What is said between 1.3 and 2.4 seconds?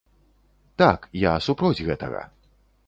я супроць гэтага.